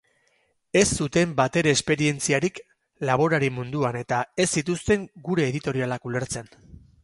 [0.79, 2.57] Ez zuten batere esperientzarik
[3.09, 6.55] laborari munduan eta ez zituzten gure editorialak ulertzen.